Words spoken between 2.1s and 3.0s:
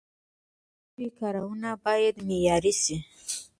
معیاري سی.